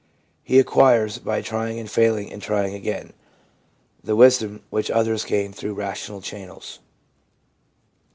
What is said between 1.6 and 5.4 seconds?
and failing and trying again, the wisdom which others